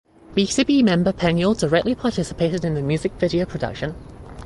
BtoB 0.35 0.83
member 0.83 1.13
Peniel 1.13 1.53
directly 1.53 1.93
participated 1.93 2.65
in 2.65 2.73
the 2.73 2.81
music 2.81 3.11
video 3.19 3.45
production. 3.45 3.93